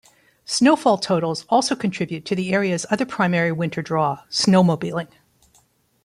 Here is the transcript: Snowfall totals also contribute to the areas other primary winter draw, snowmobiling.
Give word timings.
Snowfall 0.45 0.97
totals 0.97 1.45
also 1.47 1.75
contribute 1.75 2.25
to 2.25 2.35
the 2.35 2.53
areas 2.55 2.87
other 2.89 3.05
primary 3.05 3.51
winter 3.51 3.83
draw, 3.83 4.23
snowmobiling. 4.31 5.09